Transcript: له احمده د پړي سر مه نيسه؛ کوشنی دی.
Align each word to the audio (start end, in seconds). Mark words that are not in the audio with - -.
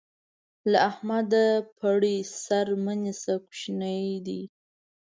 له 0.71 0.77
احمده 0.89 1.45
د 1.59 1.63
پړي 1.77 2.17
سر 2.43 2.67
مه 2.83 2.93
نيسه؛ 3.01 3.33
کوشنی 3.45 4.03
دی. 4.25 4.41